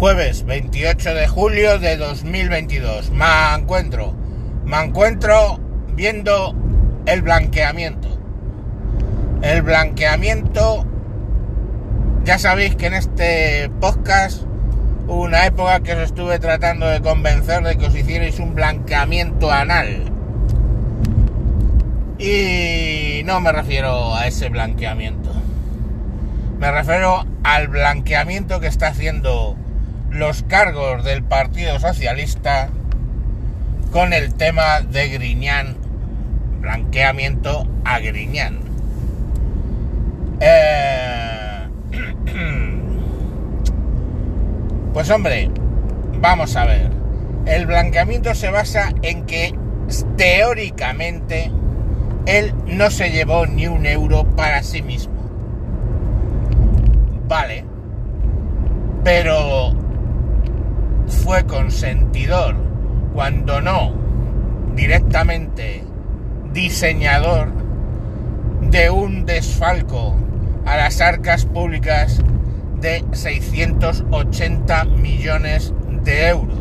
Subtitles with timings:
[0.00, 3.10] Jueves 28 de julio de 2022.
[3.10, 4.14] Me encuentro.
[4.64, 5.60] Me encuentro
[5.92, 6.54] viendo
[7.04, 8.08] el blanqueamiento.
[9.42, 10.86] El blanqueamiento.
[12.24, 14.44] Ya sabéis que en este podcast
[15.06, 19.52] hubo una época que os estuve tratando de convencer de que os hicierais un blanqueamiento
[19.52, 20.10] anal.
[22.18, 25.30] Y no me refiero a ese blanqueamiento.
[26.58, 29.58] Me refiero al blanqueamiento que está haciendo
[30.10, 32.68] los cargos del Partido Socialista
[33.92, 35.76] con el tema de Griñán,
[36.60, 38.58] blanqueamiento a Griñán.
[40.40, 41.68] Eh,
[44.92, 45.50] pues hombre,
[46.20, 46.90] vamos a ver.
[47.46, 49.54] El blanqueamiento se basa en que
[50.16, 51.50] teóricamente
[52.26, 55.14] él no se llevó ni un euro para sí mismo.
[57.26, 57.64] Vale.
[59.02, 59.79] Pero
[61.10, 62.54] fue consentidor,
[63.12, 63.92] cuando no
[64.74, 65.84] directamente
[66.52, 67.52] diseñador
[68.62, 70.16] de un desfalco
[70.64, 72.22] a las arcas públicas
[72.80, 76.56] de 680 millones de euros.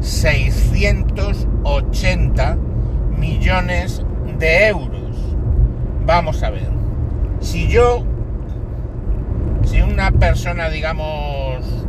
[0.00, 2.56] 680
[3.16, 4.02] millones
[4.38, 5.16] de euros.
[6.04, 6.68] Vamos a ver.
[7.40, 8.04] Si yo,
[9.64, 11.85] si una persona, digamos,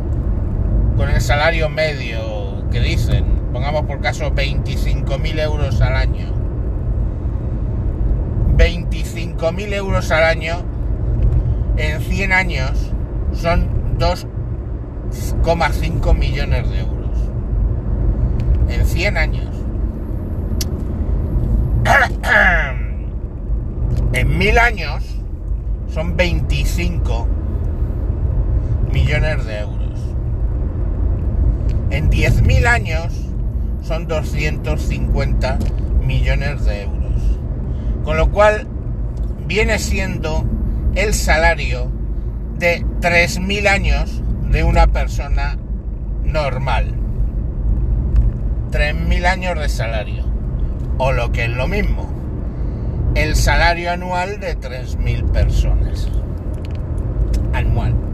[1.18, 6.28] el salario medio que dicen, pongamos por caso 25.000 euros al año,
[8.56, 10.58] 25.000 euros al año,
[11.76, 12.92] en 100 años
[13.32, 17.18] son 2,5 millones de euros.
[18.68, 19.48] En 100 años.
[24.12, 25.02] En mil años
[25.92, 27.26] son 25
[28.92, 29.77] millones de euros.
[31.90, 33.14] En 10.000 años
[33.82, 35.58] son 250
[36.04, 37.22] millones de euros.
[38.04, 38.66] Con lo cual
[39.46, 40.44] viene siendo
[40.94, 41.90] el salario
[42.58, 45.58] de 3.000 años de una persona
[46.24, 46.94] normal.
[48.70, 50.24] 3.000 años de salario.
[50.98, 52.10] O lo que es lo mismo,
[53.14, 56.08] el salario anual de 3.000 personas.
[57.52, 58.07] Anual.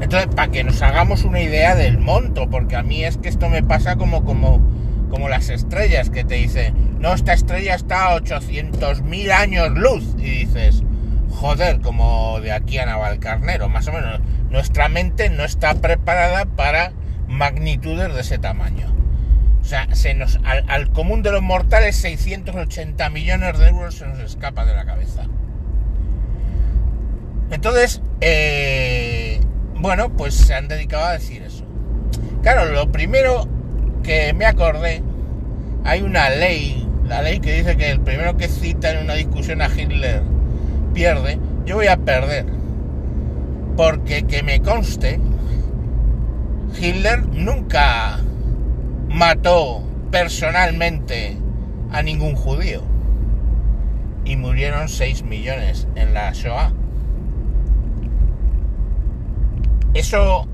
[0.00, 3.48] Entonces, para que nos hagamos una idea del monto, porque a mí es que esto
[3.48, 4.60] me pasa como, como,
[5.10, 10.14] como las estrellas que te dicen, no, esta estrella está a 800.000 años luz.
[10.18, 10.82] Y dices,
[11.30, 14.20] joder, como de aquí a Navalcarnero, más o menos.
[14.50, 16.92] Nuestra mente no está preparada para
[17.26, 18.94] magnitudes de ese tamaño.
[19.60, 24.06] O sea, se nos, al, al común de los mortales 680 millones de euros se
[24.06, 25.24] nos escapa de la cabeza.
[27.50, 29.05] Entonces, eh,
[29.78, 31.64] bueno, pues se han dedicado a decir eso.
[32.42, 33.46] Claro, lo primero
[34.02, 35.02] que me acordé,
[35.84, 39.62] hay una ley, la ley que dice que el primero que cita en una discusión
[39.62, 40.22] a Hitler
[40.94, 42.46] pierde, yo voy a perder.
[43.76, 45.20] Porque que me conste,
[46.80, 48.20] Hitler nunca
[49.08, 51.36] mató personalmente
[51.90, 52.82] a ningún judío.
[54.24, 56.72] Y murieron 6 millones en la Shoah.
[59.96, 60.46] ¿Eso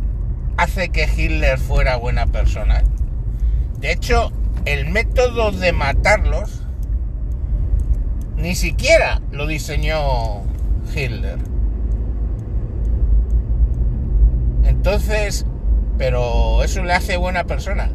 [0.57, 2.85] hace que Hitler fuera buena persona?
[3.81, 4.31] De hecho,
[4.67, 6.63] el método de matarlos
[8.37, 10.43] ni siquiera lo diseñó
[10.95, 11.39] Hitler.
[14.63, 15.45] Entonces,
[15.99, 17.91] pero eso le hace buena persona.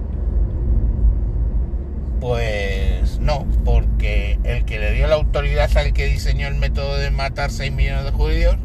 [2.20, 7.10] Pues no, porque el que le dio la autoridad al que diseñó el método de
[7.10, 8.58] matar 6 millones de judíos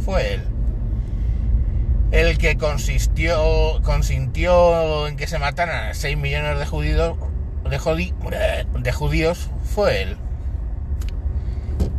[0.00, 0.55] fue él.
[2.12, 7.18] El que consistió, consintió en que se mataran a 6 millones de judíos,
[9.64, 10.16] fue él.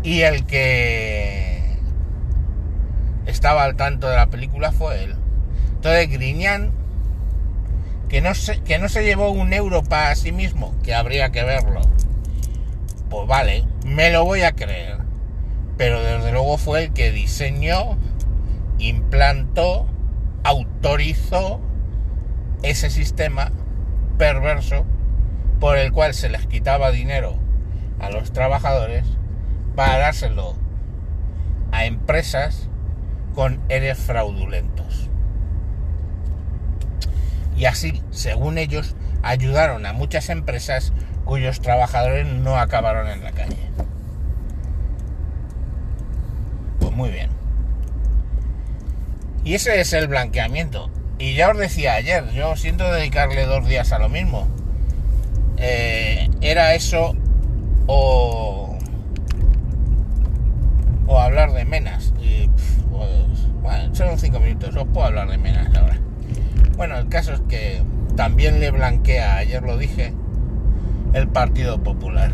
[0.04, 1.78] Y el que
[3.26, 5.16] estaba al tanto de la película fue él.
[5.76, 6.72] Entonces Griñán,
[8.10, 11.44] que no se, que no se llevó un euro para sí mismo, que habría que
[11.44, 11.82] verlo.
[13.10, 14.98] Pues vale, me lo voy a creer.
[15.78, 17.98] Pero desde luego fue el que diseñó,
[18.80, 19.88] implantó,
[20.88, 21.60] autorizó
[22.64, 23.52] ese sistema
[24.18, 24.86] perverso
[25.60, 27.36] por el cual se les quitaba dinero
[28.00, 29.06] a los trabajadores
[29.76, 30.56] para dárselo
[31.74, 32.70] a empresas
[33.36, 35.10] con eres fraudulentos.
[37.58, 40.94] Y así, según ellos, ayudaron a muchas empresas
[41.26, 43.58] cuyos trabajadores no acabaron en la calle.
[46.80, 47.30] Pues muy bien.
[49.48, 50.90] Y ese es el blanqueamiento.
[51.20, 54.46] Y ya os decía ayer, yo siento dedicarle dos días a lo mismo.
[55.56, 57.16] Eh, era eso
[57.86, 58.78] o,
[61.08, 62.14] o hablar de menas.
[62.92, 65.98] Pues, bueno, son cinco minutos, os puedo hablar de menas ahora.
[66.76, 67.82] Bueno, el caso es que
[68.18, 70.14] también le blanquea, ayer lo dije,
[71.14, 72.34] el Partido Popular.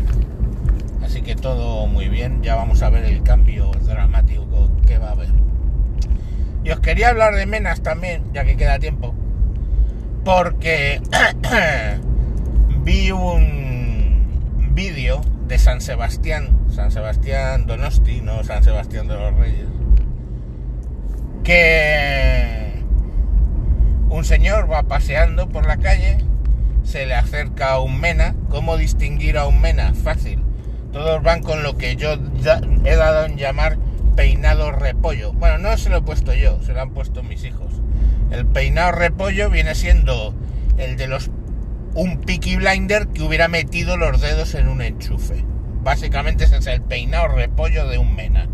[1.04, 5.12] Así que todo muy bien, ya vamos a ver el cambio dramático que va a
[5.12, 5.28] haber.
[6.64, 9.14] Y os quería hablar de Menas también, ya que queda tiempo,
[10.24, 11.02] porque
[12.82, 19.68] vi un vídeo de San Sebastián, San Sebastián Donosti, no San Sebastián de los Reyes,
[21.44, 22.82] que
[24.08, 26.16] un señor va paseando por la calle,
[26.82, 29.92] se le acerca a un mena, ¿cómo distinguir a un mena?
[29.92, 30.42] Fácil,
[30.92, 32.16] todos van con lo que yo
[32.84, 33.76] he dado en llamar
[34.14, 35.32] peinado repollo.
[35.32, 37.72] Bueno, no se lo he puesto yo, se lo han puesto mis hijos.
[38.30, 40.34] El peinado repollo viene siendo
[40.78, 41.30] el de los
[41.94, 45.44] un Peaky Blinder que hubiera metido los dedos en un enchufe.
[45.82, 48.48] Básicamente ese es el peinado repollo de un mena.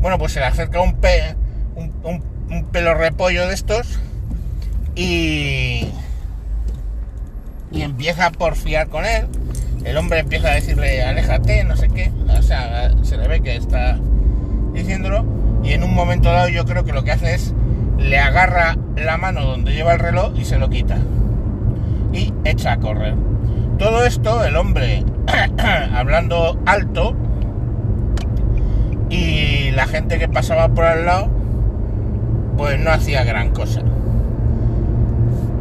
[0.00, 1.36] Bueno, pues se le acerca un, pe,
[1.74, 4.00] un pelo repollo de estos
[4.96, 5.88] y,
[7.70, 9.26] y empieza a porfiar con él.
[9.84, 12.10] El hombre empieza a decirle, aléjate, no sé qué.
[12.38, 13.98] O sea, se le ve que está
[15.62, 17.54] y en un momento dado yo creo que lo que hace es
[17.98, 20.96] le agarra la mano donde lleva el reloj y se lo quita
[22.12, 23.14] y echa a correr.
[23.78, 25.04] Todo esto el hombre
[25.94, 27.14] hablando alto
[29.10, 31.28] y la gente que pasaba por al lado
[32.56, 33.82] pues no hacía gran cosa.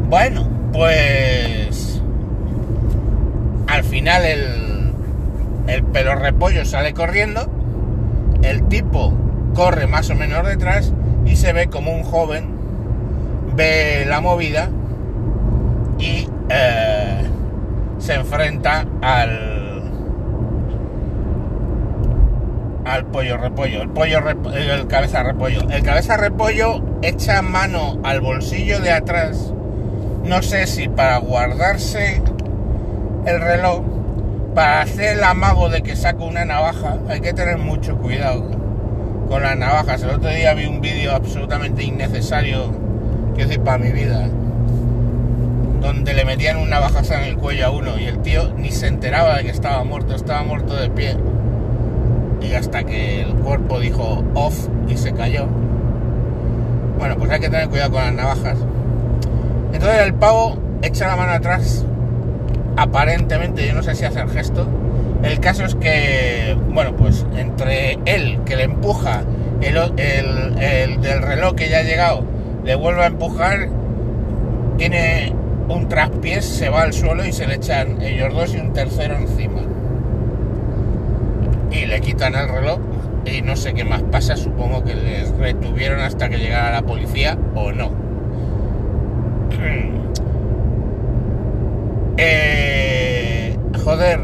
[0.09, 2.01] Bueno, pues
[3.67, 4.93] al final el,
[5.67, 7.49] el pelo repollo sale corriendo
[8.43, 9.13] el tipo
[9.53, 10.91] corre más o menos detrás
[11.25, 12.53] y se ve como un joven
[13.55, 14.69] ve la movida
[15.99, 17.23] y eh,
[17.99, 19.53] se enfrenta al
[22.85, 24.19] al pollo repollo el pollo
[24.53, 25.61] el cabeza repollo.
[25.69, 29.53] El cabeza repollo echa mano al bolsillo de atrás.
[30.25, 32.21] No sé si para guardarse
[33.25, 33.83] el reloj
[34.53, 38.62] para hacer el amago de que saco una navaja, hay que tener mucho cuidado
[39.33, 40.03] con las navajas.
[40.03, 42.71] El otro día vi un vídeo absolutamente innecesario,
[43.33, 44.27] quiero decir, para mi vida,
[45.81, 48.85] donde le metían una navajaza en el cuello a uno y el tío ni se
[48.85, 51.17] enteraba de que estaba muerto, estaba muerto de pie.
[52.41, 55.47] Y hasta que el cuerpo dijo off y se cayó.
[56.99, 58.59] Bueno, pues hay que tener cuidado con las navajas.
[59.73, 61.83] Entonces el pavo echa la mano atrás
[62.77, 64.67] aparentemente, yo no sé si hace el gesto.
[65.23, 68.22] El caso es que, bueno, pues entre él
[68.55, 69.23] le empuja,
[69.61, 72.23] el, el, del reloj que ya ha llegado,
[72.63, 73.69] le vuelve a empujar,
[74.77, 75.33] tiene
[75.69, 79.15] un traspiés, se va al suelo y se le echan ellos dos y un tercero
[79.15, 79.61] encima.
[81.71, 82.79] Y le quitan el reloj
[83.25, 87.37] y no sé qué más pasa, supongo que les retuvieron hasta que llegara la policía
[87.55, 87.91] o no.
[92.15, 94.19] Eh, joder,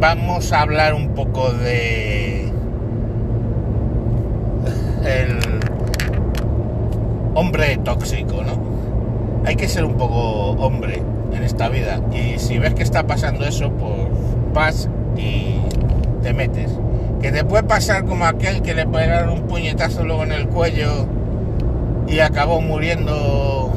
[0.00, 2.50] vamos a hablar un poco de
[5.04, 5.38] el
[7.34, 8.58] hombre tóxico, ¿no?
[9.44, 13.44] Hay que ser un poco hombre en esta vida y si ves que está pasando
[13.44, 13.92] eso, pues
[14.54, 15.56] vas y
[16.22, 16.70] te metes.
[17.20, 21.06] Que te puede pasar como aquel que le pegaron un puñetazo luego en el cuello
[22.08, 23.70] y acabó muriendo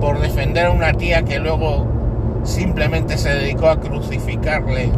[0.00, 1.91] por defender a una tía que luego
[2.44, 4.90] simplemente se dedicó a crucificarle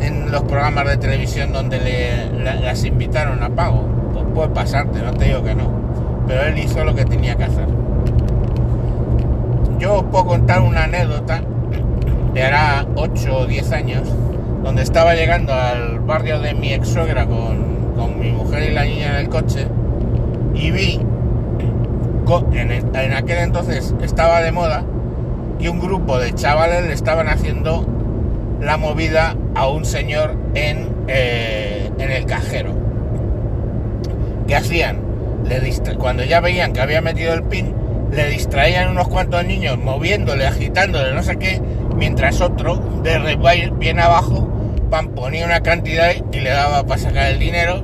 [0.00, 3.84] en los programas de televisión donde le, las invitaron a pago.
[4.12, 5.70] Pues puede pasarte, no te digo que no.
[6.26, 7.66] Pero él hizo lo que tenía que hacer.
[9.78, 11.42] Yo puedo contar una anécdota
[12.34, 14.08] de hará 8 o 10 años,
[14.62, 18.84] donde estaba llegando al barrio de mi ex suegra con, con mi mujer y la
[18.84, 19.66] niña en el coche
[20.54, 21.00] y vi
[22.52, 24.84] en, aquel entonces estaba de moda
[25.58, 27.86] y un grupo de chavales le estaban haciendo
[28.60, 32.74] la movida a un señor en, eh, en el cajero.
[34.46, 35.00] ¿Qué hacían?
[35.48, 35.60] Le
[35.96, 37.74] cuando ya veían que había metido el pin,
[38.12, 41.60] le distraían unos cuantos niños moviéndole, agitándole, no sé qué,
[41.96, 44.46] mientras otro de rewild bien abajo
[45.14, 47.82] ponía una cantidad y le daba para sacar el dinero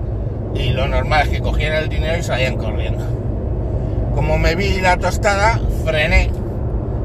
[0.54, 3.04] y lo normal es que cogieran el dinero y salían corriendo.
[4.14, 6.30] Como me vi la tostada, frené,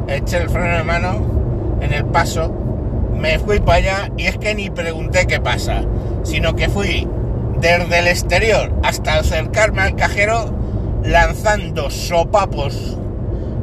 [0.08, 2.54] eché el freno de mano en el paso,
[3.16, 5.84] me fui para allá y es que ni pregunté qué pasa,
[6.24, 7.08] sino que fui
[7.60, 10.54] desde el exterior hasta acercarme al cajero
[11.04, 12.98] lanzando sopapos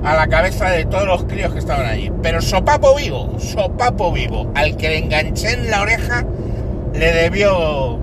[0.05, 2.13] a la cabeza de todos los críos que estaban allí.
[2.23, 4.51] Pero sopapo vivo, sopapo vivo.
[4.55, 6.25] Al que le enganché en la oreja
[6.93, 7.99] le debió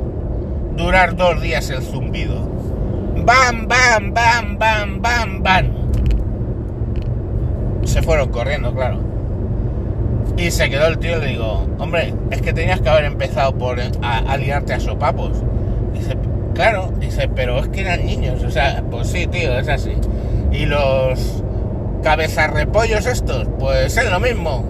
[0.76, 2.50] durar dos días el zumbido.
[3.24, 5.81] ¡Bam, bam, bam, bam, bam, bam!
[7.84, 9.00] Se fueron corriendo, claro.
[10.38, 13.54] Y se quedó el tío y le digo, hombre, es que tenías que haber empezado
[13.54, 15.44] por a, a liarte a sopapos.
[15.94, 16.18] Dice,
[16.54, 19.94] claro, dice, pero es que eran niños, o sea, pues sí, tío, es así.
[20.52, 21.44] Y los
[22.04, 24.66] cabezarrepollos estos, pues es lo mismo.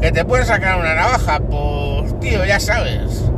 [0.00, 3.30] Que te pueden sacar una navaja, pues tío, ya sabes.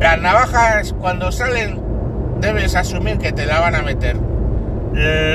[0.00, 1.78] Las navajas cuando salen
[2.40, 4.16] debes asumir que te la van a meter.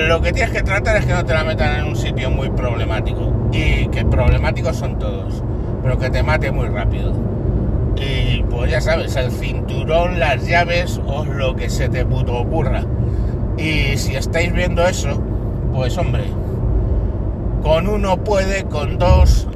[0.07, 2.49] Lo que tienes que tratar es que no te la metan en un sitio muy
[2.51, 3.33] problemático.
[3.51, 5.41] Y que problemáticos son todos.
[5.81, 7.13] Pero que te mate muy rápido.
[7.97, 12.83] Y pues ya sabes, el cinturón, las llaves o lo que se te puto ocurra.
[13.57, 15.19] Y si estáis viendo eso,
[15.73, 16.25] pues hombre,
[17.63, 19.47] con uno puede, con dos,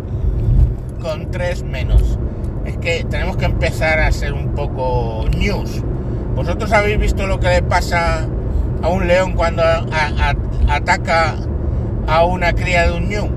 [1.02, 2.18] con tres menos.
[2.66, 5.84] Es que tenemos que empezar a ser un poco news.
[6.36, 8.28] ¿Vosotros habéis visto lo que le pasa
[8.82, 9.64] a un león cuando
[10.70, 11.36] ataca
[12.08, 13.30] a una cría de un ñu?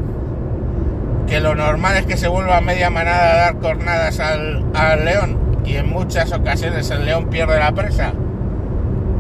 [1.27, 5.39] Que lo normal es que se vuelva media manada a dar cornadas al, al león
[5.65, 8.13] y en muchas ocasiones el león pierde la presa.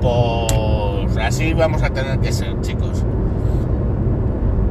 [0.00, 3.04] Pues así vamos a tener que ser, chicos.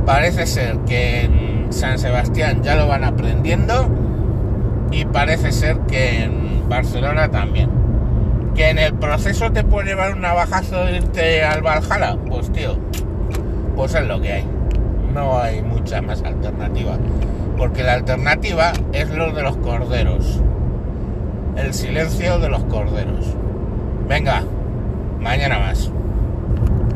[0.05, 3.87] Parece ser que en San Sebastián ya lo van aprendiendo
[4.91, 7.69] y parece ser que en Barcelona también.
[8.61, 12.77] Que en el proceso te puede llevar un navajazo de irte al Valhalla, pues tío,
[13.75, 14.45] pues es lo que hay.
[15.15, 16.95] No hay mucha más alternativa.
[17.57, 20.43] Porque la alternativa es lo de los corderos.
[21.57, 23.35] El silencio de los corderos.
[24.07, 24.43] Venga,
[25.19, 25.89] mañana más.